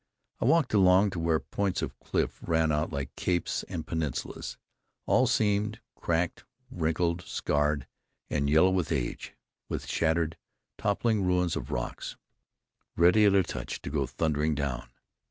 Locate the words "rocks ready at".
11.69-13.35